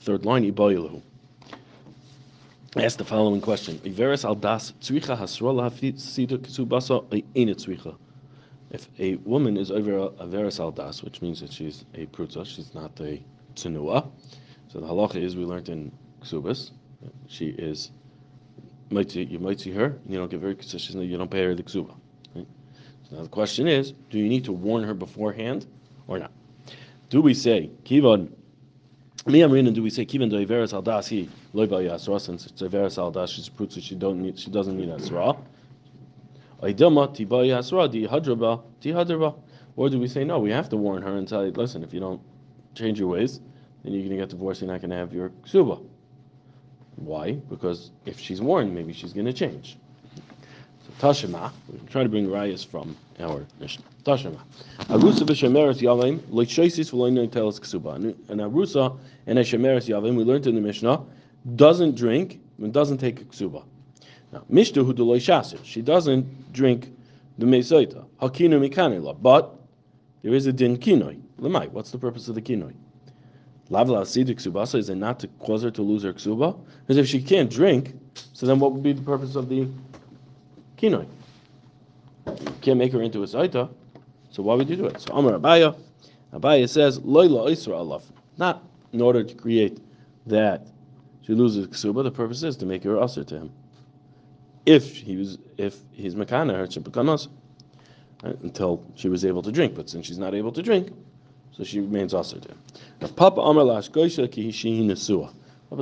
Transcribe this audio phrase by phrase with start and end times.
[0.00, 1.02] third line ibayelu
[2.76, 3.80] ask the following question.
[8.70, 12.44] If a woman is over a veres al das, which means that she's a prutza,
[12.44, 13.22] she's not a
[13.54, 14.10] tzenua.
[14.68, 16.72] So the halacha is we learned in ksubas,
[17.28, 17.92] she is.
[18.90, 21.04] Might see, you might see her, you don't get very consistent.
[21.04, 21.94] You don't pay her the ksuba.
[22.34, 22.46] Right?
[23.08, 25.66] So now the question is: Do you need to warn her beforehand,
[26.08, 26.32] or not?
[27.10, 28.32] Do we say kivan
[29.26, 32.62] me amrin do we say kivan do iveres al das he loy yasra since it's
[32.62, 35.36] iveres al das she's proof she don't need she doesn't need asra.
[36.62, 39.34] Aidama ti ba yasra di hadraba ti hadraba.
[39.76, 40.38] Or do we say no?
[40.38, 42.20] We have to warn her and tell her, listen, if you don't
[42.74, 43.40] change your ways,
[43.82, 44.60] then you're going to get divorced.
[44.60, 45.84] You're not going to have your ksuba.
[46.96, 47.32] Why?
[47.32, 49.76] Because if she's warned, maybe she's going to change.
[51.00, 53.82] Tashima, we try to bring rayas from our mission.
[54.04, 54.38] Tashima.
[54.88, 57.96] Arusa v'shemeres yavim loishoisis v'loinoin telas ksuba.
[58.28, 61.02] And Arusa and a shemeres yavim, we learned in the Mishnah,
[61.56, 63.64] doesn't drink and doesn't take a ksuba.
[64.32, 65.64] Now, Mishta hu shasir.
[65.64, 66.90] She doesn't drink
[67.38, 68.04] the mesoita.
[68.20, 69.20] Hakinu mikanila.
[69.20, 69.54] But
[70.22, 71.20] there is a din kinoi.
[71.40, 71.70] Lemai.
[71.70, 72.74] What's the purpose of the kinoi?
[73.70, 76.58] Lavla asidik ksubasa is it not to cause her to lose her ksuba?
[76.80, 77.94] Because if she can't drink,
[78.32, 79.68] so then what would be the purpose of the
[80.76, 81.06] kinoi?
[82.26, 83.68] You can't make her into a saita,
[84.30, 85.00] so why would you do it?
[85.00, 85.76] So Amar Abaya,
[86.32, 88.00] Abaya says, Loila Isra Allah.
[88.36, 89.78] Not in order to create
[90.26, 90.66] that
[91.22, 93.52] she loses ksuba, the purpose is to make her usher to him.
[94.66, 97.16] If he was, if he's makana, her should become
[98.22, 100.90] Until she was able to drink, but since she's not able to drink,
[101.52, 102.58] so she remains usher to him.
[103.00, 105.32] Now, Papa Amar Lash Goisha Kihishi Nesua.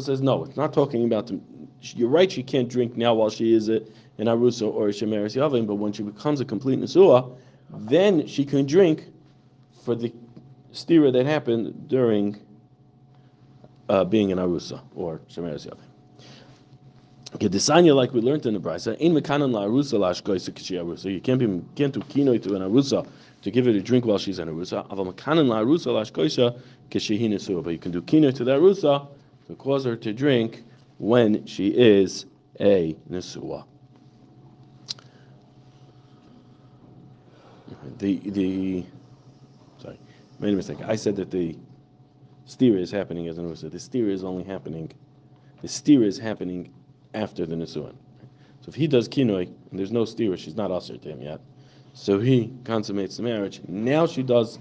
[0.01, 1.41] Says, no, it's not talking about, the,
[1.81, 3.87] you're right, she can't drink now while she is in
[4.19, 7.37] Arusa or Shemeres Yavim, but when she becomes a complete Nesua,
[7.71, 9.05] then she can drink
[9.85, 10.13] for the
[10.73, 12.39] stira that happened during
[13.89, 15.79] uh, being an arusa or shemeres yavim.
[17.39, 21.13] Gedesanya, like we learned in the brisa, in mekanan la arusa la arusa.
[21.13, 23.07] You can't be can't do kinoi to an arusa
[23.43, 24.87] to give her a drink while she's an arusa.
[24.89, 26.57] Aval mekanan la arusa la ashkoisa
[26.91, 29.09] But you can do kinoi to the arusa
[29.47, 30.65] to cause her to drink
[30.99, 32.27] when she is
[32.61, 33.65] a nesua.
[37.99, 38.85] the the
[39.79, 39.99] sorry,
[40.41, 40.79] made a mistake.
[40.85, 41.57] I said that the
[42.47, 43.69] steer is happening as an usa.
[43.69, 44.91] The steer is only happening.
[45.63, 46.73] The steer is happening
[47.15, 47.95] after the nisuan.
[48.61, 51.41] So if he does kinoi and there's no steer, she's not usher to him yet.
[51.95, 53.61] So he consummates the marriage.
[53.69, 54.59] Now she does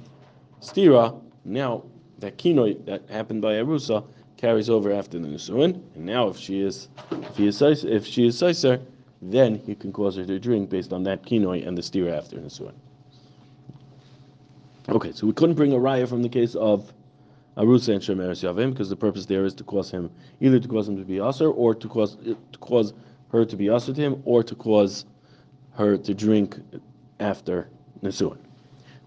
[0.61, 1.19] stira.
[1.45, 1.83] Now
[2.19, 4.05] that kinoi that happened by Arusa
[4.41, 5.81] carries over after the nisuan.
[5.95, 8.81] And now if she is if he is if she is sicer,
[9.21, 12.37] then he can cause her to drink based on that kinoi and the steer after
[12.37, 12.73] nisuan.
[14.89, 16.91] Okay, so we couldn't bring a raya from the case of
[17.55, 20.09] Arusa and Shemeres Yavim because the purpose there is to cause him
[20.39, 22.93] either to cause him to be aser or to cause to cause
[23.31, 25.05] her to be aser to him or to cause
[25.73, 26.57] her to drink
[27.19, 27.69] after
[28.01, 28.37] Nisuan.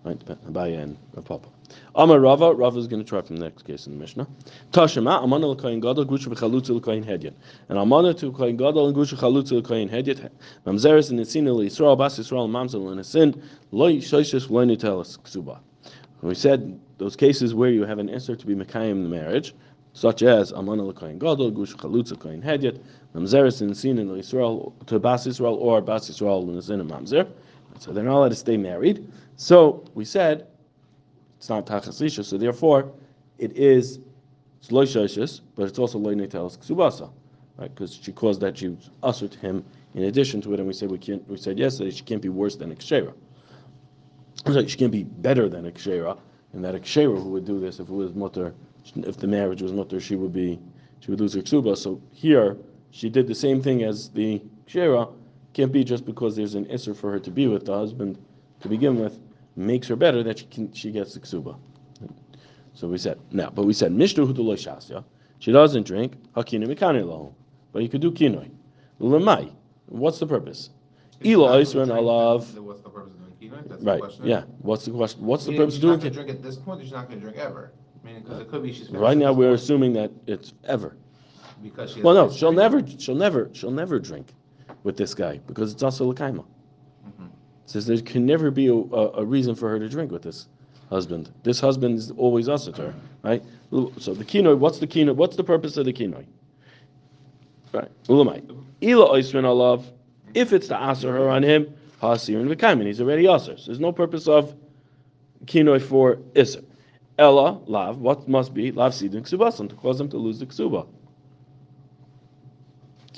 [0.04, 1.48] Right, Abaya and Papa.
[1.94, 4.26] Amar Rava, Rava is going to try from the next case in the Mishnah.
[4.72, 7.34] Tashema, Amana l'kayin gadol, gusha v'chalutza l'kayin hedyet.
[7.68, 10.28] And Amana to kayin gadol and gusha chalutza l'kayin hedyet.
[10.66, 15.60] Mamzeres and Nitzina l'Yisrael, Bas Yisrael, Mamzel and Asin, loy shoishes loy nitelas ksuba.
[16.22, 19.54] We said those cases where you have an answer to be Mekayim the marriage,
[19.92, 22.80] such as Amana l'Koyin Gadol, Gush Chalutza Koyin Hedyet,
[23.14, 27.28] Mamzeres in Sin in Israel to Bas Israel or Bas Israel in Sin and Mamzer.
[27.78, 29.06] So they're not allowed to stay married.
[29.36, 30.46] So we said
[31.44, 32.90] it's not Tachas so therefore
[33.36, 34.00] it is
[34.62, 37.10] it's but it's also Loy Netelas Ksubasa,
[37.58, 37.74] right?
[37.74, 39.62] Because she caused that she was usher to him
[39.92, 41.28] in addition to it, and we said we can't.
[41.28, 43.12] We said yesterday she can't be worse than Ekshera
[44.46, 46.18] like she can't be better than a kshera,
[46.52, 48.54] and that a kshera who would do this if it was mutter,
[48.96, 50.58] if the marriage was mutter, she would be
[51.00, 51.76] she would lose her ksuba.
[51.76, 52.56] So here
[52.90, 55.12] she did the same thing as the kshera.
[55.52, 58.18] Can't be just because there's an isser for her to be with the husband
[58.60, 59.18] to begin with
[59.56, 61.56] makes her better that she can she gets the ksuba.
[62.74, 65.04] So we said now, but we said mishnu huduloy shasya.
[65.38, 67.32] She doesn't drink hakinu mikani
[67.72, 68.50] but you could do kinoi.
[69.00, 69.52] Lemai.
[69.86, 70.70] What's the purpose?
[71.24, 72.58] Elo Isra alav.
[72.60, 73.68] What's the purpose of doing kinoi?
[73.68, 73.94] That's right.
[73.94, 74.26] the question.
[74.26, 74.42] Yeah.
[74.58, 75.24] What's the question?
[75.24, 76.12] What's the purpose of doing kinoi?
[76.12, 76.82] drink at this point.
[76.82, 77.72] She's not going to drink ever.
[78.04, 78.90] Because it could be she's.
[78.90, 80.96] Right now, we're assuming that it's ever.
[81.62, 82.02] Because she.
[82.02, 82.82] Well, no, she'll history.
[82.82, 84.34] never, she'll never, she'll never drink
[84.82, 86.44] with this guy because it's also lakaima.
[87.66, 90.48] Says there can never be a, a, reason for her to drink with this
[90.90, 91.30] husband.
[91.42, 93.42] This husband is always us to her, right?
[93.98, 95.14] So the kinoi, what's the kinoi?
[95.14, 96.26] What's the purpose of the kinoi?
[97.72, 98.42] Right, ulamai.
[98.82, 99.84] Ila oisrin alav.
[100.34, 102.86] If it's to aser her on him, hasir and v'kaimin.
[102.86, 103.56] He's already aser.
[103.56, 104.54] So there's no purpose of
[105.46, 106.62] kinoi for iser.
[107.18, 107.98] Ella lav.
[107.98, 110.86] What must be lav sidin ksubasan to cause them to lose the ksuba.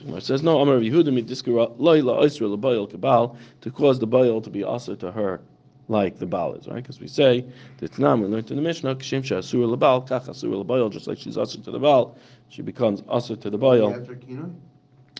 [0.04, 0.60] Gemara says no.
[0.60, 5.10] Amar Yehuda midiskura loyla oisra lebayil kabal to cause the bayil to be aser to
[5.12, 5.40] her
[5.88, 6.82] like the Baal is, right?
[6.82, 7.44] Because we say
[7.78, 11.18] that Tanam, we learned in the Mishnah, Kshim Shasur Labal, Kach Asur Labayil, just like
[11.18, 12.16] she's Asur to the Baal,
[12.48, 14.52] she becomes Asur to the Bayil After Kino?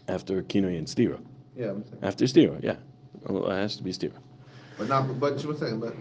[0.09, 1.21] after Kinoi and Stira.
[1.57, 1.85] Yeah, I'm.
[2.03, 2.77] After Stira, yeah.
[3.29, 4.13] It has to be Stira.
[4.79, 5.95] But not, but she was saying, but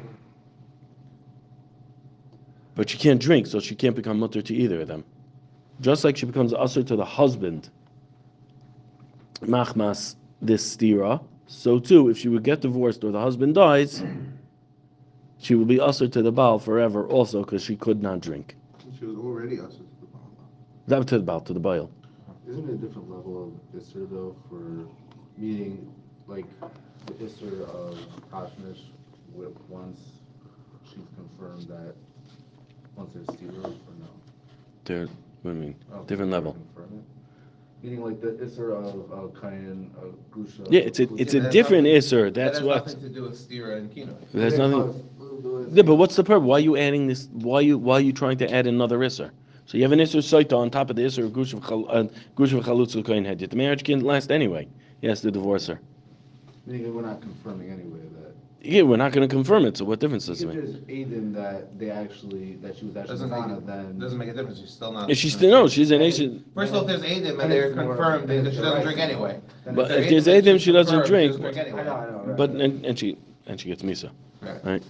[2.75, 5.06] But she can't drink, so she can't become mutter to either of them.
[5.81, 7.69] Just like she becomes Asur to the husband,
[9.47, 14.03] Machmas, this Stira, so too, if she would get divorced or the husband dies,
[15.38, 18.56] she will be Asur to the Baal forever also because she could not drink.
[19.00, 19.77] she was already us.
[20.88, 21.89] That to the Baal, to the Baal.
[22.47, 24.88] Isn't it a different level of Isser though for
[25.38, 25.92] meeting
[26.27, 26.45] like
[27.06, 27.97] the Isser of
[28.31, 28.81] Kashmish
[29.33, 30.00] with once
[30.83, 31.95] she's confirmed that
[32.95, 34.07] once there's zero or no?
[34.86, 35.07] They're,
[35.42, 35.75] what do you mean?
[35.94, 36.56] Oh, Different level.
[37.86, 38.20] Confirm it?
[38.20, 40.68] Meaning like the Isser of of Kayan of Gusha.
[40.72, 42.86] Yeah, it's a, it's a that's different nothing- Isser, That that's has what.
[42.88, 44.18] nothing to do with Stira and Kino.
[44.34, 45.04] There's nothing.
[45.72, 46.46] Yeah, but what's the purpose?
[46.46, 47.28] Why are you adding this?
[47.34, 49.32] Why you why are you trying to add another Isser?
[49.66, 52.04] So you have an Isser Saita on top of the Isser of Gush of uh,
[52.38, 53.50] Chalutz Kohen Hedjit.
[53.50, 54.68] The marriage can't last anyway.
[55.02, 55.80] He has to divorce her.
[56.68, 58.25] Meaning we're not confirming anyway that.
[58.68, 59.78] Yeah, we're not going to confirm it.
[59.78, 60.66] So what difference does If it make?
[60.66, 64.00] there's Aiden that they actually, that she was actually Doesn't make, it- then.
[64.00, 65.10] doesn't make a difference, she's still not.
[65.10, 66.44] If she's still no, she's an Asian.
[66.56, 69.40] First of all, if there's Adim and they're confirmed, then then she doesn't drink anyway.
[69.66, 71.56] then But if there's Adim, she doesn't confirmed, drink.
[71.56, 72.12] Doesn't I know, I anyway.
[72.12, 72.24] know.
[72.26, 72.38] right.
[72.38, 74.10] But and, and she and she gets misa.
[74.42, 74.64] Right.
[74.66, 74.84] Right.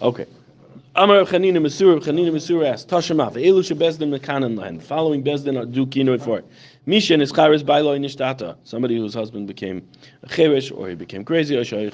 [0.00, 0.26] Okay.
[0.94, 4.82] Amar Rav Chanina Mesura, Rav Chanina Mesura asks, Tashamav, Elu shebezdin mekanan land.
[4.82, 6.46] Following bezdin do kinoi for it.
[6.88, 8.56] Misha and Ischaris bailo nishtata.
[8.62, 9.82] Somebody whose husband became
[10.28, 11.90] cheresh, or he became crazy, or he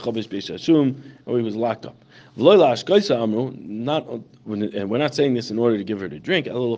[1.26, 1.96] or he was locked up.
[2.36, 6.46] Not, and we're not saying this in order to give her to drink.
[6.46, 6.76] Rather,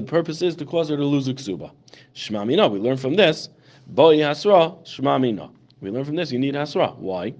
[0.00, 1.70] the purpose is to cause her to lose a ksuba.
[2.14, 2.70] Shmamina.
[2.70, 3.50] We learn from this.
[3.88, 4.82] Boi hasra.
[4.86, 5.50] Shmamina.
[5.82, 6.32] We learn from this.
[6.32, 6.96] You need hasra.
[6.96, 7.34] Why?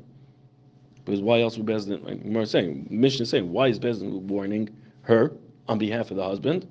[1.05, 4.21] Because why else would Bezdin, like Gemara is saying, Mishnah is saying, why is Bezdin
[4.23, 4.69] warning
[5.03, 5.33] her
[5.67, 6.67] on behalf of the husband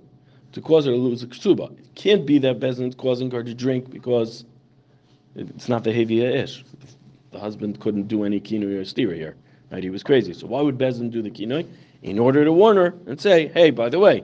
[0.53, 1.77] to cause her to lose a ksuba?
[1.80, 4.45] It can't be that Bezdin is causing her to drink because
[5.36, 6.63] it's not the Havia ish.
[7.31, 9.36] The husband couldn't do any kinoi or stira here,
[9.71, 9.81] right?
[9.83, 10.33] He was crazy.
[10.33, 11.65] So why would Bezdin do the kinoi?
[12.03, 14.24] In order to warn her and say, hey, by the way,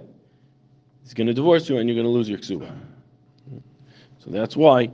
[1.04, 2.76] he's going to divorce you and you're going to lose your ksuba.
[4.20, 4.92] So that's why.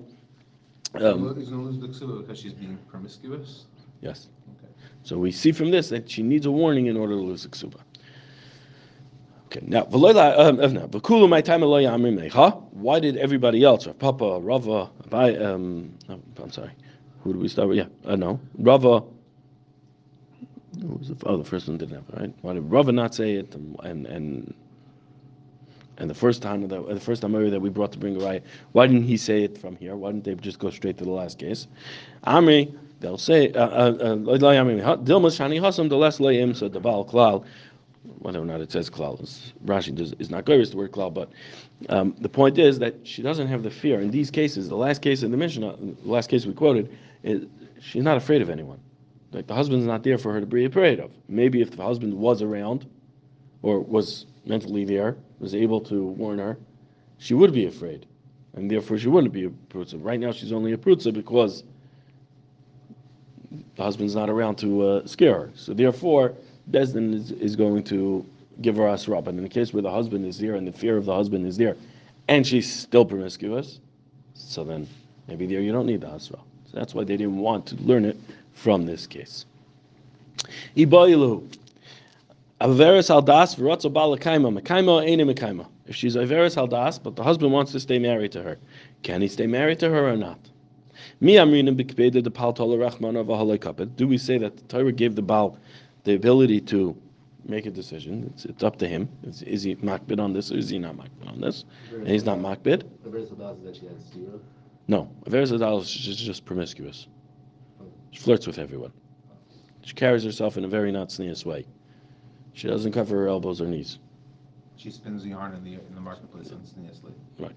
[0.95, 3.65] Um, He's gonna lose the ksuba because she's being promiscuous?
[4.01, 4.27] yes.
[4.59, 4.71] Okay.
[5.01, 7.50] So we see from this that she needs a warning in order to lose the
[7.50, 7.79] ksuba.
[9.55, 11.61] Okay, now, v'loila- um, uh, my time.
[12.71, 16.71] Why did everybody else, Rav Papa, Rava, Abai, um, no, I'm sorry,
[17.21, 17.77] who do we start with?
[17.77, 19.03] Yeah, uh, no, Rava.
[20.81, 22.33] Who was the, oh, the first one didn't have it, right?
[22.41, 23.53] Why did Rava not say it?
[23.53, 24.53] And and and,
[26.00, 28.44] and the first time that the first time that we brought to bring a right,
[28.72, 29.95] why didn't he say it from here?
[29.95, 31.67] Why didn't they just go straight to the last case?
[32.25, 37.05] Amri, they'll say, uh, uh, uh, Dilmas Shani Hasam, the less Layim, so the Baal
[37.05, 37.45] Klal,
[38.24, 39.20] whether or not it says Klal,
[39.65, 41.30] Rashi does, is not good, the word Klal, but
[41.89, 44.00] um, the point is that she doesn't have the fear.
[44.00, 47.46] In these cases, the last case in the Mishnah, the last case we quoted, is
[47.82, 48.80] she's not afraid of anyone.
[49.34, 51.12] Like the husband's not there for her to be afraid of.
[51.27, 52.86] Maybe if the husband was around,
[53.62, 56.58] or was mentally there, was able to warn her,
[57.18, 58.06] she would be afraid.
[58.53, 59.98] And therefore she wouldn't be a prutza.
[60.01, 61.63] Right now she's only a prutza because
[63.75, 65.51] the husband's not around to uh, scare her.
[65.56, 66.36] So therefore,
[66.72, 68.25] Bezdin is, is going to
[68.62, 69.22] give her asra.
[69.22, 71.46] But in the case where the husband is there and the fear of the husband
[71.46, 71.75] is there,
[72.27, 73.79] and she's still promiscuous,
[74.34, 74.88] so then
[75.27, 76.39] maybe there you don't need the asra.
[76.65, 78.17] So that's why they didn't want to learn it
[78.53, 79.46] from this case.
[80.75, 81.58] Ibayilu.
[82.62, 85.67] Averis haldas mekaima.
[85.86, 88.58] If she's averis haldas, but the husband wants to stay married to her,
[89.01, 90.39] can he stay married to her or not?
[91.20, 91.36] Do we
[94.17, 95.58] say that the Torah gave the Baal
[96.03, 96.95] the ability to
[97.45, 98.31] make a decision?
[98.33, 99.10] It's, it's up to him.
[99.24, 101.65] Is, is he makbid on this or is he not makbid on this?
[101.91, 102.83] And he's not makbid?
[103.03, 104.39] The verse of that is that she has zero.
[104.88, 105.10] No.
[105.25, 107.07] Averis haldas is just, promiscuous.
[108.12, 108.91] She flirts with everyone.
[109.81, 111.65] She carries herself in a very not sneeze way.
[112.53, 114.00] She doesn't cover her elbows or knees.
[114.77, 116.51] She spins the yarn in the, in the marketplace
[117.39, 117.55] right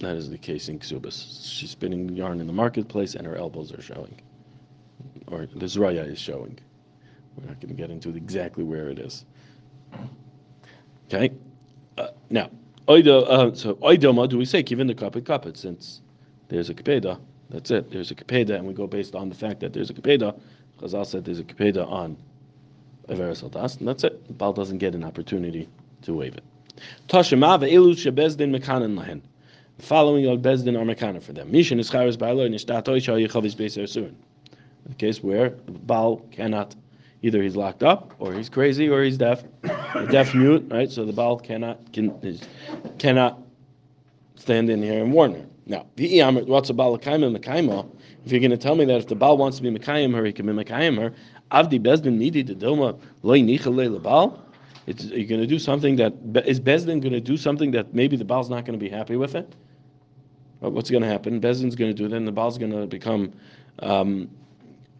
[0.00, 1.48] That is the case in Ksubas.
[1.48, 4.20] She's spinning yarn in the marketplace and her elbows are showing.
[5.28, 6.58] Or the Zraya is showing.
[7.36, 9.24] We're not going to get into exactly where it is.
[11.06, 11.32] Okay?
[11.98, 12.50] Uh, now,
[12.88, 16.00] oida, uh, so oidoma, do we say given the kapit kapit since
[16.48, 17.18] there's a kapeda?
[17.50, 17.90] That's it.
[17.90, 20.38] There's a kapeda, and we go based on the fact that there's a kapeda.
[20.80, 22.16] Chazal said there's a kapeda on
[23.08, 24.36] Averis Aldas, and that's it.
[24.36, 25.68] Baal doesn't get an opportunity
[26.02, 26.44] to waive it.
[27.08, 29.22] Tashema ve'elu shebezdin mekanan lahen.
[29.78, 31.50] Following of Bezdin are mekana for them.
[31.50, 34.16] Mishin is charis ba'alo nishtato isha yichavis beiser suin.
[34.86, 36.74] The case where Baal cannot,
[37.26, 39.42] either he's locked up, or he's crazy, or he's deaf,
[40.10, 40.90] deaf mute, right?
[40.90, 42.42] So the Baal cannot can, is-
[42.98, 43.42] cannot
[44.36, 45.46] stand in here and warn her.
[45.66, 47.90] Now, the what's a Baal kaima mekaima?
[48.24, 50.24] If you're going to tell me that if the Baal wants to be mekayim her,
[50.24, 51.12] he can be mekayim her.
[51.50, 54.40] Avdi Bezdin midi de dilma loy nichale le Baal.
[54.86, 56.12] It's, you're going to do something that
[56.46, 59.16] is Bezdin going to do something that maybe the Baal's not going to be happy
[59.16, 59.52] with it.
[60.60, 61.40] What's going to happen?
[61.40, 63.32] Bezdin's going to do then the Baal's going to become.
[63.80, 64.30] Um,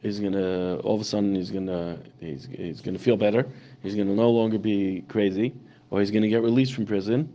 [0.07, 3.47] he's going to all of a sudden he's to he's, he's to feel better.
[3.83, 5.53] He's to no longer be crazy,
[5.91, 7.29] or he's to get released from prison,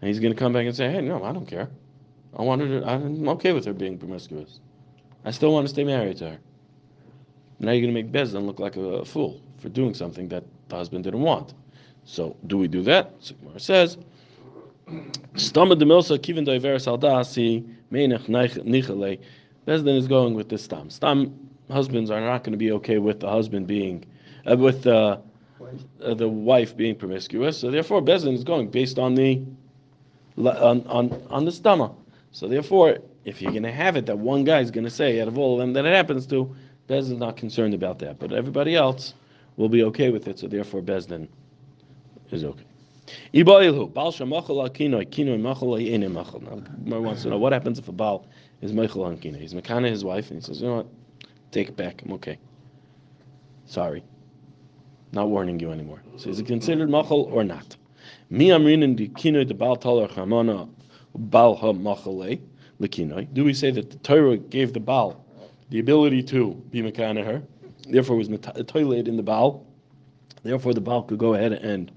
[0.00, 1.70] and he's to come back and say, "Hey, no, I don't care.
[2.36, 2.84] I wanted.
[2.84, 4.60] I'm okay with her being promiscuous.
[5.24, 6.38] I still want to stay married to her."
[7.58, 11.04] Now you're to make Bezdin look like a, fool for doing something that the husband
[11.04, 11.54] didn't want.
[12.04, 13.12] So do we do that?
[13.20, 13.96] So Gemara says,
[15.34, 19.18] "Stama de milsa kivin doiveres aldasi meinach nichale."
[19.66, 20.90] Bezdin is going with this stam.
[20.90, 24.04] Stam husbands are not going to be okay with the husband being,
[24.50, 25.18] uh, with uh,
[26.02, 27.58] uh, the wife being promiscuous.
[27.58, 29.42] So therefore, Bezdin is going based on the
[30.36, 31.94] on on, on the stomach.
[32.32, 35.20] So therefore, if you're going to have it that one guy is going to say
[35.20, 36.54] out of all of them that it happens to,
[36.88, 38.18] Bezdin's not concerned about that.
[38.18, 39.14] But everybody else
[39.56, 40.38] will be okay with it.
[40.38, 41.28] So therefore, Bezdin
[42.30, 42.64] is okay.
[43.34, 46.40] Baal Shamachal Kinoi, Kinoi Machal Ene Machal.
[46.84, 48.26] Now, wants to know what happens if a Baal
[48.60, 49.40] is Mechal on Kinoi.
[49.40, 50.86] He's Mekana his wife, and he says, you know what,
[51.52, 52.38] take it back, I'm okay.
[53.66, 54.02] Sorry.
[55.12, 56.02] Not warning you anymore.
[56.16, 57.76] So is it considered Machal or not?
[58.30, 60.68] Mi Amrin in the Kinoi, the Baal Talar Chamana,
[61.14, 62.40] Baal Ha Machale,
[62.80, 63.32] the Kinoi.
[63.32, 65.24] Do we say that the Torah gave the Baal
[65.68, 67.42] the ability to be Mekana her,
[67.88, 68.28] therefore was
[68.66, 69.66] toilet in the Baal,
[70.42, 71.92] therefore the Baal could go ahead and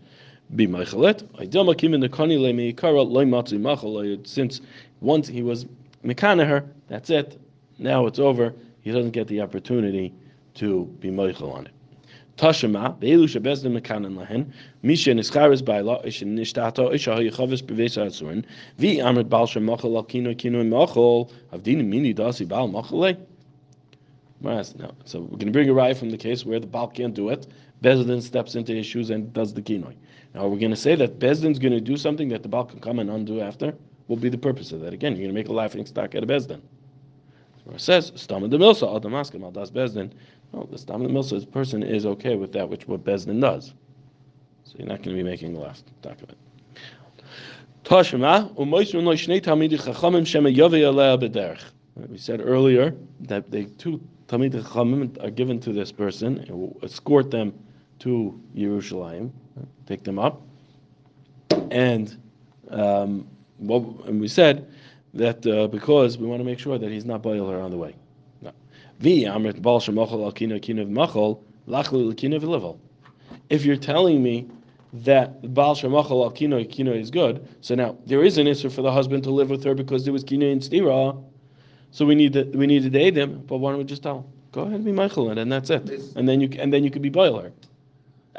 [0.55, 1.23] be Mechalet.
[1.39, 4.25] Aydama kim in the Kani le meikara loy matzi machal.
[4.25, 4.61] Since
[4.99, 5.65] once he was
[6.03, 7.39] Mekana her, that's it.
[7.79, 8.53] Now it's over.
[8.85, 10.13] He doesn't get the opportunity
[10.53, 11.73] to be Meichel on it.
[12.37, 18.45] Tashema, Beilu Shabezdin Mekanan Lahen, Misha Nischaris Baila, Ish Nishtato, Ish Hayachavis Bevesa Atsurin,
[18.77, 23.17] Vi Amrit Baal Shemachal Al Kino Kino Machal, Avdina Mini Dasi Baal Machale.
[24.41, 24.61] No.
[25.05, 27.29] So we're going to bring a rye from the case where the Baal can't do
[27.29, 27.47] it.
[27.81, 29.95] Bezdin steps into his shoes and does the kinoi.
[30.35, 32.79] Now we're going to say that Bezdin's going to do something that the Baal can
[32.79, 33.73] come and undo after.
[34.07, 34.93] Will be the purpose of that?
[34.93, 36.61] Again, you're going to make a laughing stock out of Bezdin.
[37.73, 40.11] It says, Stam the Milsa, Al Damaskim, Al Das Bezdin.
[40.53, 43.73] No, the Stam the Milsa person is okay with that which what Bezdin does.
[44.63, 46.37] So you're not going to be making a last it.
[47.83, 51.61] Tashema, umoisru no shnei talmidei chachamim shema yovei aleh b'derech.
[52.09, 56.77] We said earlier that they two talmidei chachamim are given to this person and will
[56.81, 57.53] escort them
[57.99, 59.31] to Yerushalayim,
[59.85, 60.41] take them up,
[61.71, 62.17] and
[62.69, 64.67] um, what, and we said
[65.15, 67.77] that uh, because we want to make sure that he's not boil her on the
[67.77, 67.95] way.
[68.41, 68.51] No.
[69.01, 72.77] Amrit bal shemachol al kina kina lachlu kina v'level.
[73.49, 74.47] If you're telling me
[75.03, 78.81] that Baal Shemachal al Kino Kino is good, so now there is an issue for
[78.81, 81.21] the husband to live with her because there was Kino and Stira,
[81.91, 83.43] so we need to, we need to aid him.
[83.45, 85.89] But why don't we just tell him, go ahead and be meichel, and that's it,
[86.15, 87.51] and then you and then you could be boil her.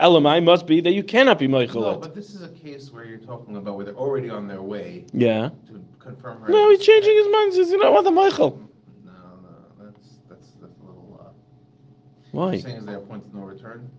[0.00, 1.80] Elamai must be that you cannot be meichel.
[1.80, 4.62] No, but this is a case where you're talking about where they're already on their
[4.62, 5.50] way yeah.
[5.68, 6.48] to confirm her.
[6.48, 7.52] No, he's changing his mind.
[7.52, 8.58] He says, you know what, the meichel.
[9.04, 9.48] No, no,
[9.80, 11.30] that's, that's, that's a little, uh,
[12.32, 12.52] Why?
[12.52, 13.90] you're saying is there a point of no return?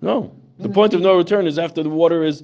[0.00, 0.34] No.
[0.58, 2.42] The point of no return is after the water is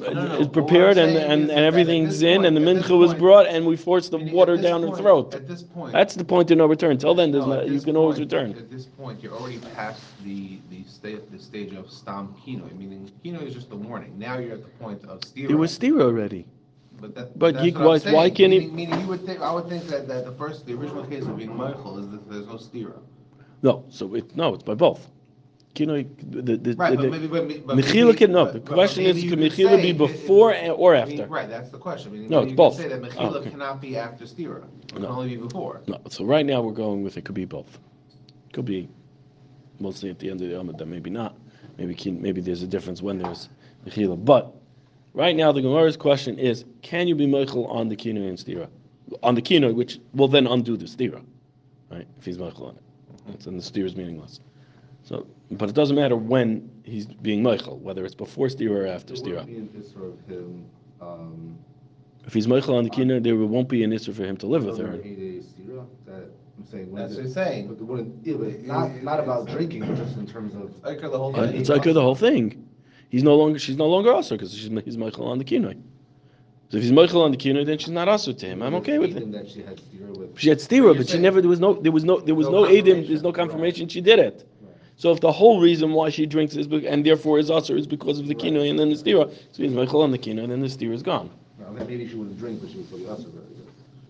[0.00, 3.10] No, no, is prepared and, and, is and everything's in point- and the mincha was
[3.10, 5.34] point- brought and we forced the water at this down her throat.
[5.34, 5.92] At this point.
[5.92, 6.98] That's the point of no return.
[6.98, 8.52] Till then, there's no, no, at you this can always return.
[8.52, 13.10] At this point, you're already past the, the sta- the stage of stam kino, meaning
[13.22, 14.18] kino is just a warning.
[14.18, 15.50] Now you're at the point of stira.
[15.50, 16.46] It was stira already.
[17.00, 19.24] But that, but that's he- what I'm why- why can't he- Meaning, meaning you would
[19.24, 22.08] think, I would think that, that the first, the original case of being meichel is
[22.10, 22.98] that there's no stira.
[23.62, 25.08] No, so it, no, it's by both.
[25.74, 27.66] Kino, the, the, Right, the, but maybe, but.
[27.66, 30.94] but Mechila can, no, the question is, you can Mechila be say it- before or
[30.94, 31.26] after?
[31.26, 32.28] Right, that's the question.
[32.28, 32.74] No, you it's both.
[32.76, 33.50] Say that Oh, Mechila okay.
[33.50, 34.64] cannot be after stira.
[34.88, 35.08] It can No.
[35.08, 35.82] only be before.
[35.86, 37.78] No, so right now we're going with it could be both.
[38.52, 38.88] Could be,
[39.78, 41.36] we'll at the end of the that maybe not.
[41.76, 43.48] maybe kin- maybe there's a difference when there's
[43.86, 44.22] mechila.
[44.24, 44.52] But
[45.14, 48.68] right now, the Gemara's question is: Can you be meichel on the kinoi and stira,
[49.22, 51.22] on the kinoi, which will then undo the stira,
[51.90, 52.06] right?
[52.18, 53.26] If he's meichel on it, mm-hmm.
[53.26, 54.40] That's- then the stira is meaningless.
[55.08, 59.14] So, but it doesn't matter when he's being meichel, whether it's before stira or after
[59.14, 59.46] There stira.
[59.46, 60.66] be an issue of him,
[61.00, 61.56] um.
[62.26, 64.64] If he's meichel on the kinoi, there won't be an issue for him to live
[64.66, 64.98] with her.
[64.98, 66.94] stira, that, I'm saying.
[66.94, 67.68] That's is what it- he's saying.
[67.68, 70.74] But it wouldn't, yeah, but not, not about drinking, just in terms of.
[70.84, 71.56] Like the whole thing.
[71.56, 72.68] It's like the whole thing.
[73.08, 75.80] He's no longer, she's no longer also because she's he's meichel on the kinoi.
[76.68, 78.60] So if he's meichel on the kinoi, then she's not usher to him.
[78.62, 79.32] I'm okay with it.
[79.32, 80.38] That she had stira with.
[80.38, 81.40] She had stira, you're but she never.
[81.40, 81.72] There was no.
[81.72, 82.20] There was no.
[82.20, 82.74] There was No no edim.
[82.84, 83.08] confirmation.
[83.08, 84.46] There's no confirmation she did it.
[84.98, 87.86] So if the whole reason why she drinks is be- and therefore is usher is
[87.86, 88.44] because of the Right.
[88.52, 90.92] kinoi and then the stira, so he's meichel on the kinoi, and then the stira
[90.92, 91.30] is gone.
[91.58, 93.28] Then maybe she wouldn't drink, but she would still usher.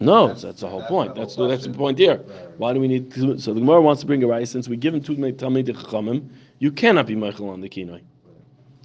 [0.01, 1.15] No, That's- that's, the whole that's point.
[1.15, 2.17] the That's whole the, that's the point here.
[2.17, 2.59] Right.
[2.59, 3.13] Why do we need?
[3.13, 6.27] So the Gemara wants to bring a right since we give him two Talmid Chachamim,
[6.59, 8.01] you cannot be meichel on the kinoi,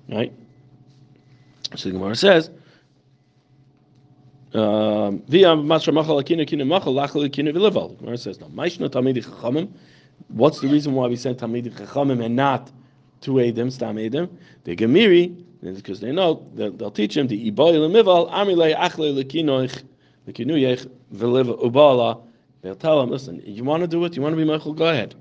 [0.10, 0.34] right?
[1.76, 2.50] So the Gemara says.
[4.54, 7.90] Um, Via Masra Machal Akina Kina Machal Lachal V'Leval.
[7.92, 8.48] The Gemara says no.
[8.48, 9.70] Maishna Talmid Chachamim.
[10.30, 12.72] What's the reason why we send Talmid Chachamim and not
[13.22, 14.30] two Edim, Stam Edim?
[14.64, 19.84] The Gemiri, because they know they'll, they'll teach him the Iboy Lemival Amilei Achle Lekinoich
[20.28, 22.22] Lekinuyech V'Lev Ubala.
[22.62, 24.88] They'll tell him, listen, you want to do it, you want to be meichel, go
[24.88, 25.16] ahead,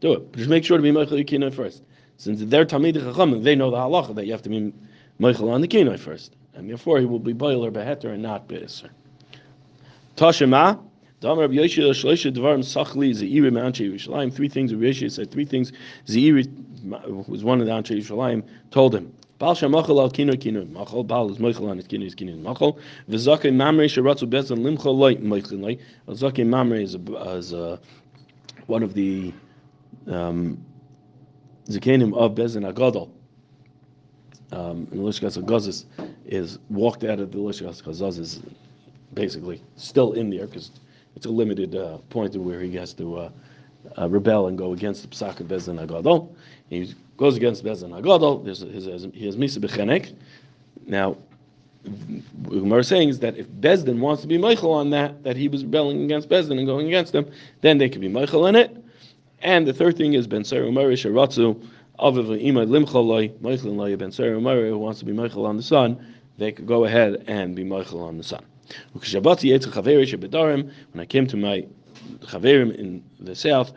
[0.00, 0.32] do it.
[0.32, 1.82] But just make sure to be meichel Kinoi first.
[2.16, 4.72] Since they're Talmid Chachamim, they know the halacha that you have to be
[5.20, 8.88] meichel on the Kinoi first, and therefore he will be Boiler Beheter and not Beiser.
[10.16, 10.80] Tashema.
[11.22, 11.28] Three
[14.48, 14.72] things.
[14.72, 15.72] Rabbi Yoshe said three things.
[16.06, 18.42] Zeiri was one of the Anche Yerushalayim.
[18.72, 19.14] Told him.
[19.38, 21.04] Baal Shamachal al Kino Kino Machal.
[21.04, 22.76] Baal is Moichel on his Kino is Kino Machal.
[23.08, 25.78] V'Zakei Mamre Sharatzu Bezan Limchal Loy Moichel Loy.
[26.08, 26.98] Zakei Mamre is a,
[27.36, 27.78] is a,
[28.66, 29.32] one of the
[30.08, 30.64] um,
[31.68, 33.10] Zakanim of Bezan Agadol.
[34.50, 35.84] Um, and the Lishkas Agazis
[36.26, 38.42] is walked out of the Lishkas Agazis is
[39.14, 40.72] basically still in there because
[41.16, 43.30] it's a limited uh, point where he has to uh,
[43.98, 46.34] uh, rebel and go against the Psak of Agadol.
[46.70, 48.44] He goes against Bezin Agadol.
[48.44, 50.14] There's his, he has Misa Bechenek.
[50.86, 51.16] Now,
[52.44, 55.48] what is saying is that if Bezdin wants to be meichel on that, that he
[55.48, 58.76] was rebelling against Bezdin and going against them, then they could be meichel in it.
[59.40, 61.60] And the third thing is Ben Seir Umari Sharatzu
[61.98, 66.14] Aviv Imad Limchal Loi Michael Ben Umari who wants to be meichel on the sun,
[66.38, 68.44] they could go ahead and be Michael on the sun.
[68.92, 69.02] When
[71.00, 71.66] I came to my
[72.20, 73.72] chaverim in the south,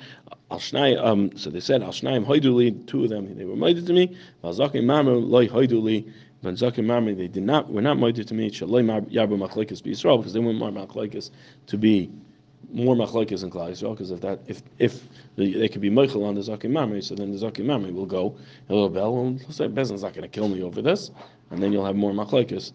[0.52, 4.16] um, so they said al shnayim hoiduli, two of them they were moided to me.
[4.44, 8.34] Al zakim mamre loy hoiduli, but zakim mamre they did not were not moided to
[8.34, 8.50] me.
[8.50, 11.32] Shaloi yarbu machlekes be because they want more machlekes
[11.68, 12.12] to be
[12.72, 15.04] more machlekes in Klal Yisrael because if that if if
[15.36, 18.36] they, could be moichel on the zakim mamre, so then the zakim mamre will go
[18.70, 21.12] a little bell and say Bezin's not going to kill me over this,
[21.52, 22.72] and then you'll have more machlekes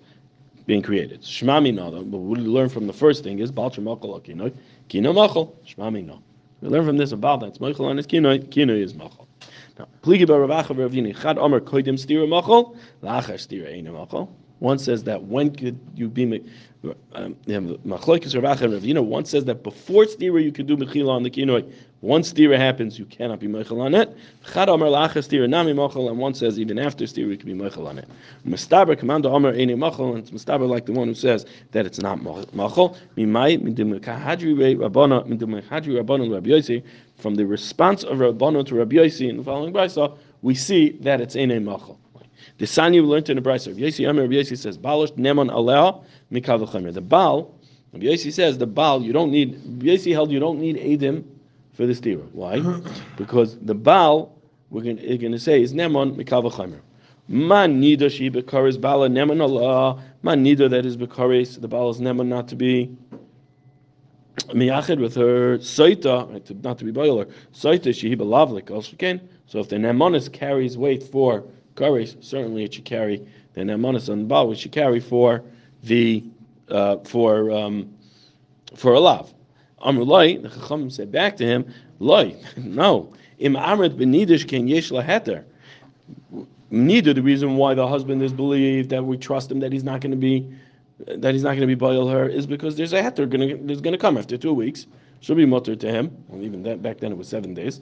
[0.71, 1.21] being created.
[1.23, 4.55] Shmami no, but we learn from the first thing is Balcha Machal Kinoi,
[4.89, 6.23] Kino Machal, Shmami no.
[6.61, 9.27] We learn from this about that's Machal on his Kinoi, Kinoi is Machal.
[9.81, 14.33] Now, Pligi Baravacha Ravini, Chad Omer Koidim Stira Machal, Lachar Stira Eina Machal.
[14.61, 16.43] One says that when could you be
[17.15, 17.65] um, One
[19.25, 21.71] says that before stira you can do mechila on the kinoi.
[22.03, 24.15] Once stira happens, you cannot be mechil on it.
[24.53, 27.55] Chad Omer Lachar Stira Nami Machal, and one says even after stira you can be
[27.55, 28.09] mechil on it.
[28.47, 31.99] Mustaber Commander Omer Eina Machal, and it's Mustaber like the one who says that it's
[31.99, 32.97] not machal.
[33.17, 36.83] Mimai Midim Kahadri Rabbana Midim Kahadri Rabbana Rabbi Yossi.
[37.17, 41.21] From the response of Rabbana to Rabbi Yossi in the following brisa, we see that
[41.21, 41.99] it's Eina Machal.
[42.59, 43.43] The Sanya we learned in the.
[43.43, 47.55] Rabbi Yossi Amir Rabbi Yossi says, "Balosh neman aleh mikav l'chamer." The Baal,
[47.95, 49.81] Yossi says, the Baal you don't need.
[49.81, 51.25] Yossi held you don't need edim
[51.73, 52.27] for the stira.
[52.33, 52.61] Why?
[53.17, 54.35] because the Baal
[54.71, 56.81] we're going to say is neman mikav l'chamer.
[57.27, 60.03] Man nida she bekaris bala neman Allah.
[60.23, 61.61] Man nida that is bekaris.
[61.61, 62.97] The Baal is neman not to be
[64.49, 67.27] miyachid with her saita, not to be boiler.
[67.53, 69.21] Saita she belavlik also can.
[69.47, 71.45] So if the nemonis carries weight for
[71.75, 74.49] kares, certainly it should carry the nemonis on the Baal.
[74.49, 75.43] We should carry for
[75.83, 76.25] the
[76.69, 77.95] uh, for um,
[78.75, 79.33] for a lav.
[79.81, 83.13] Amr loy, the Chacham said back to him, loy, no.
[83.39, 85.45] Im amrit benidish ken yesh laheter.
[86.71, 90.01] Neither the reason why the husband is believed that we trust him that he's not
[90.01, 90.47] going to be
[91.07, 93.57] that he's not going to be boil her is because there's a heter going to
[93.65, 94.87] there's going to come after two weeks.
[95.21, 96.17] She'll be mutter to him.
[96.29, 97.81] Well, even that back then it was seven days.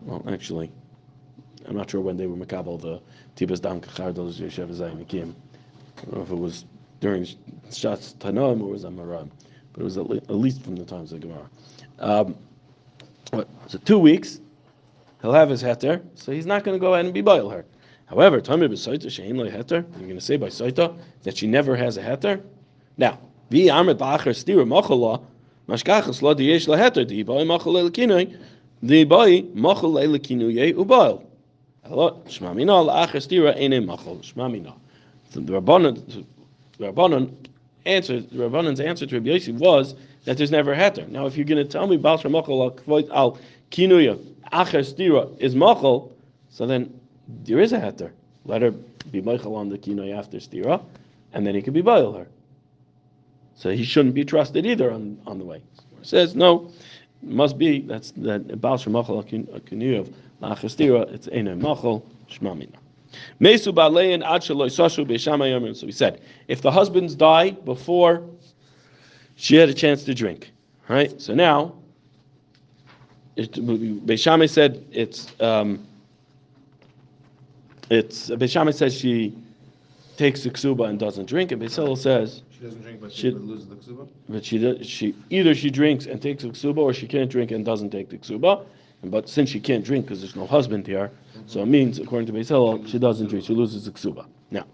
[0.00, 0.72] Well, actually,
[1.68, 3.00] I'm not sure when they were makabel the
[3.36, 6.64] tibas dam kachardos yeshev zayim I don't know if it was
[7.00, 7.24] during
[7.70, 9.28] Shatz Tanoim or was Amaram,
[9.72, 11.48] but it was at, le- at least from the times of Gemara.
[11.98, 12.36] Um,
[13.30, 14.40] what, so two weeks,
[15.20, 17.64] he'll have his heter, so he's not going to go ahead and be boil her.
[18.06, 19.84] However, Tamir b'Saita shein lo heter.
[19.98, 22.42] You're going to say by Saita that she never has a heter.
[22.96, 23.18] Now,
[23.50, 25.22] vi amet ba'acher stira machala
[25.68, 28.36] mashkachas lo diyesh la heter di boy machal lekinoi
[28.84, 29.44] di boy.
[33.84, 34.22] Machal.
[34.22, 34.74] Shema mina.
[35.32, 36.24] The Rabbanan,
[36.78, 37.34] the Rabbanan
[37.86, 41.08] answer, the Rabbanan's answer to Rabbi Yossi was that there's never a heter.
[41.08, 42.62] Now, if you're going to tell me Baal Shem Machal
[43.12, 43.38] al
[43.70, 44.18] Kinuya
[44.52, 46.12] Acher Stira is Machal,
[46.50, 46.98] so then
[47.44, 48.10] there is a heter.
[48.44, 50.82] Let her be Machal on the Kinuya after Stira,
[51.32, 52.26] and then he could be Baal her.
[53.56, 55.62] So he shouldn't be trusted either on, on the way.
[56.02, 56.70] Says, no,
[57.22, 62.78] must be, that's that Baal Shem Machal al Kinuya it's Eine Machal, Shema Mina.
[63.40, 63.74] Mesu ad
[64.42, 65.76] shelo yisashu.
[65.76, 68.22] So we said, if the husbands die before
[69.36, 70.50] she had a chance to drink,
[70.88, 71.20] right?
[71.20, 71.74] So now,
[73.36, 75.86] it- Beis Shammai said it's um,
[77.90, 79.34] it's Beis Shammai says she
[80.16, 83.22] takes the ksuba and doesn't drink, and Beis Hillel says She doesn't drink, but She-
[83.22, 84.08] she loses the ksuba?
[84.28, 87.64] but she she either she drinks and takes the ksuba, or she can't drink and
[87.64, 88.64] doesn't take the ksuba.
[89.04, 91.10] But since she can't drink because there's no husband here,
[91.46, 93.44] so it means according to Beis Hillel, she doesn't drink.
[93.44, 94.26] She loses the ksuba.
[94.50, 94.64] Now,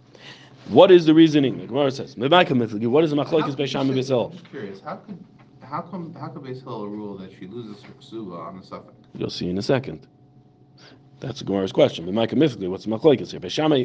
[0.68, 1.58] what is the reasoning?
[1.58, 2.16] The Gemara says.
[2.16, 4.30] What is the machlokes Beis Shammai I'm Beis Hillel?
[4.30, 5.22] just curious, how could,
[5.60, 8.94] how come, how could Beis Hillel rule that she loses her ksuba on the suffix?
[9.14, 10.06] You'll see in a second.
[11.20, 12.06] That's the Gemara's question.
[12.06, 13.40] What's the machlokes here?
[13.40, 13.84] Beis Shammai,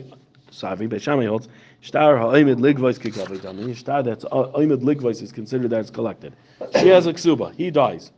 [0.51, 1.49] Savi Beis Shammai holds
[1.81, 3.75] shtar ha'oimid ligvais kikavei dami.
[3.75, 6.33] Shtar that's uh, oimid ligvais is considered that it's collected.
[6.79, 7.53] She has a ksuba.
[7.55, 8.11] He dies.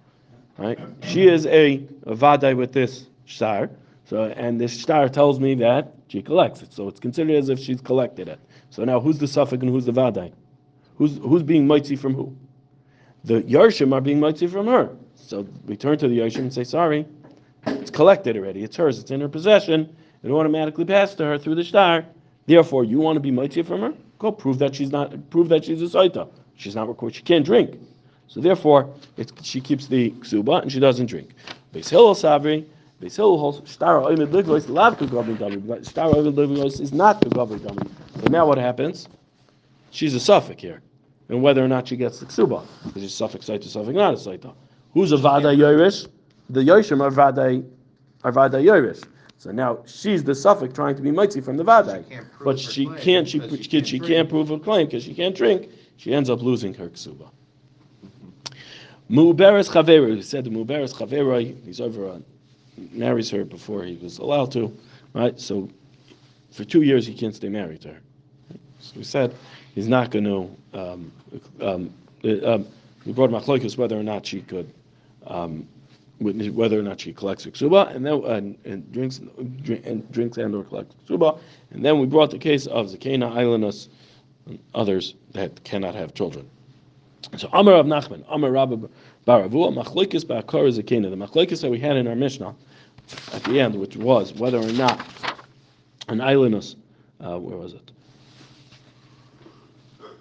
[0.62, 0.80] Right?
[1.04, 3.70] She is a, vadai with this star,
[4.06, 7.60] so and this star tells me that she collects it, so it's considered as if
[7.60, 8.40] she's collected it.
[8.70, 10.32] So now, who's the suffix and who's the vadai?
[10.96, 12.36] Who's who's being mitzi from who?
[13.24, 14.96] The yarshim are being mitzi from her.
[15.16, 17.06] So we turn to the yarshim and say, sorry,
[17.66, 18.64] it's collected already.
[18.64, 19.00] It's hers.
[19.00, 19.96] It's in her possession.
[20.24, 22.06] It automatically passed to her through the star.
[22.46, 23.94] Therefore, you want to be mitzi from her?
[24.20, 25.30] Go prove that she's not.
[25.30, 26.30] Prove that she's a saita.
[26.56, 27.16] She's not recorded.
[27.16, 27.80] She can't drink.
[28.32, 28.90] So therefore,
[29.44, 31.32] she keeps the ksuba and she doesn't drink.
[31.74, 32.66] Beis Hillel Savri,
[33.02, 37.22] Beis Hillel holds Star Oimid Ligvois lav to Gavri Dami, but Oimid Ligvois is not
[37.22, 37.92] to Gavri Dami.
[38.24, 39.10] So now what happens?
[39.90, 40.82] She's a suffix here,
[41.28, 44.18] and whether or not she gets the ksuba, because she's suffix saita, suffix not a
[44.18, 44.54] saita.
[44.94, 46.08] Who's a vada yoirish?
[46.50, 47.62] The yoshim are vada
[48.24, 49.04] are vada yoirish.
[49.40, 52.16] So now she's the suffix trying to be mitzi from the vada, She
[52.46, 53.28] but she can't.
[53.28, 54.14] She she she, can't she drink.
[54.14, 55.70] can't prove her claim because she can't drink.
[55.98, 57.30] She ends up losing her ksuba.
[59.12, 62.24] Muberes Chavera, who said Muberes Chavera, he's over on,
[62.94, 64.74] marries her before he was allowed to,
[65.14, 65.38] right?
[65.38, 65.70] So
[66.52, 68.00] for two years he can't stay married to her.
[68.80, 69.36] So we said
[69.76, 71.12] he's not going to, um,
[71.60, 71.94] um,
[72.24, 72.68] uh, um,
[73.06, 74.72] we brought Machlokes whether or not she could,
[75.28, 75.68] um,
[76.20, 79.20] whether or not she collects her ksuba and then and, and drinks
[79.64, 81.38] drink, and drinks and or collects ksuba,
[81.72, 83.90] and then we brought the case of Zakena Islandus
[84.46, 86.48] and others that cannot have children.
[87.38, 88.78] So Amar of Nachman, Amar Rabba
[89.28, 91.10] Baravua, Machlokes Ba'akar Zakena.
[91.10, 92.56] The Machlokes that we had in our Mishnah
[93.34, 95.00] at the end, which was whether or not
[96.08, 96.76] an islandus,
[97.20, 97.92] uh, where was it?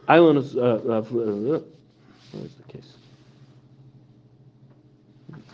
[0.09, 1.61] Islandus, uh, uh,
[2.45, 2.95] is the case?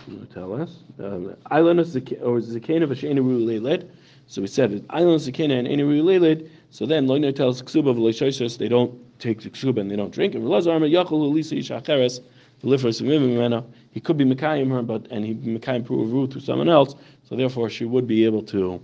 [0.08, 0.76] You tell us?
[0.98, 3.88] Um, Islandus or Zakena Ru Leiled.
[4.28, 6.48] So we said Islandus Zakena and Eni Ru Leiled.
[6.70, 10.34] So then Loina tells Ksuba v'Leishoshos they don't take the Ksuba and they don't drink.
[10.34, 12.20] And Relazar Amar Yachol Lisa Ishacheres
[12.62, 13.64] v'Lifros Mimimena.
[13.92, 16.94] He could be Mekayim her, but and he Mekayim Puru to someone else.
[17.28, 18.80] So therefore, she would be able to.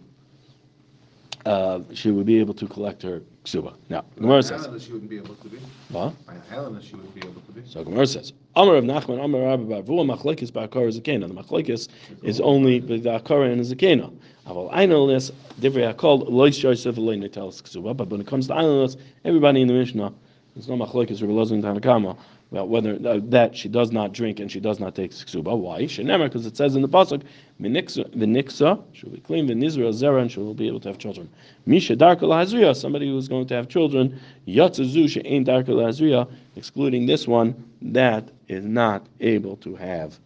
[1.44, 3.74] Uh, she would be able to collect her ksuba.
[3.88, 5.58] Now, Gemara By says, she wouldn't be able to be.
[5.90, 6.14] what?
[6.26, 7.62] By Islanders, she wouldn't be able to be.
[7.66, 11.26] So Gemara says, Amar of Nachman, Amar Rabbi Barvua, Machlekes Ba'akar is Zakena.
[11.26, 11.88] The Machlekes
[12.22, 14.12] is only the Akara and the Zakena.
[14.46, 17.96] Aval Einolness, Divrei HaKol, Lois Yosef, Eloi Netelis Ksuba.
[17.96, 20.12] But when it comes to Einolness, everybody in the Mishnah,
[20.54, 22.16] there's no Machlekes, Rabbi Lozen Tanakama,
[22.50, 25.56] about whether uh, that she does not drink and she does not take ksuba.
[25.56, 25.84] Why?
[25.84, 27.22] Shenemar, because it says in the pasuk,
[27.60, 29.48] "V'niksa," she will be clean.
[29.48, 31.30] V'nizra zera, and she will be able to have children.
[31.64, 34.20] Misha darka lahazriya, somebody who is going to have children.
[34.46, 40.18] Yatzazu she'ain darka lahazriya, excluding this one that is not able to have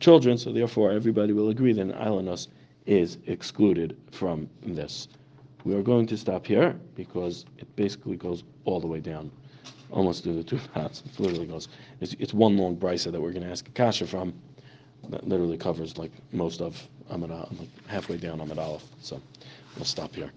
[0.00, 0.36] children.
[0.36, 2.48] So therefore, everybody will agree that an islandus
[2.86, 5.08] is excluded from this.
[5.64, 9.30] We are going to stop here because it basically goes all the way down
[9.90, 11.02] almost to the two parts.
[11.06, 11.68] It literally goes.
[12.00, 14.32] It's, it's one long brisa that we're going to ask Kasha from.
[15.08, 18.84] That literally covers like most of Amid, like halfway down Amid Aleph.
[19.00, 19.20] So
[19.76, 20.30] we'll stop here.